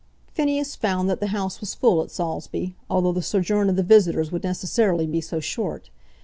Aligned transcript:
Phineas 0.33 0.75
found 0.75 1.07
that 1.11 1.19
the 1.19 1.27
house 1.27 1.61
was 1.61 1.75
full 1.75 2.01
at 2.01 2.09
Saulsby, 2.09 2.73
although 2.89 3.11
the 3.11 3.21
sojourn 3.21 3.69
of 3.69 3.75
the 3.75 3.83
visitors 3.83 4.31
would 4.31 4.43
necessarily 4.43 5.05
be 5.05 5.21
so 5.21 5.39
short. 5.39 5.91